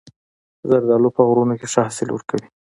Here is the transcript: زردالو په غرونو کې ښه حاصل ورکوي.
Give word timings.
زردالو 0.69 1.09
په 1.15 1.21
غرونو 1.27 1.53
کې 1.59 1.65
ښه 1.71 1.79
حاصل 1.87 2.07
ورکوي. 2.11 2.47